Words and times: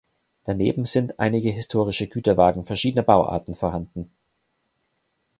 Daneben 0.45 0.85
sind 0.85 1.19
einige 1.19 1.51
historische 1.51 2.07
Güterwagen 2.07 2.65
verschiedener 2.65 3.03
Bauarten 3.03 3.53
vorhanden. 3.53 4.09